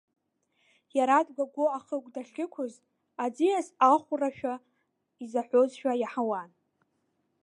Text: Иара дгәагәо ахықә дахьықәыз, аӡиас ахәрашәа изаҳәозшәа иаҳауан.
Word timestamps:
Иара 0.97 1.17
дгәагәо 1.27 1.65
ахықә 1.77 2.09
дахьықәыз, 2.13 2.73
аӡиас 3.23 3.67
ахәрашәа 3.91 4.53
изаҳәозшәа 5.23 5.93
иаҳауан. 6.01 6.49